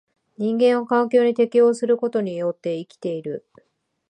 [0.39, 3.45] 人間は環境に適応することによって生きている。